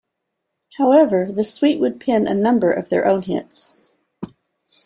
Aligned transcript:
However, 0.79 1.31
the 1.31 1.43
Sweet 1.43 1.79
would 1.79 1.99
pen 2.01 2.25
a 2.25 2.33
number 2.33 2.71
of 2.71 2.89
their 2.89 3.05
own 3.05 3.21
hits. 3.21 3.77